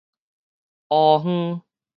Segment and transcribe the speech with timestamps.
[0.89, 1.61] 烏昏